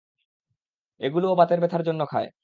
[1.01, 2.29] এগুলো ও বাতের ব্যাথার জন্য খায়!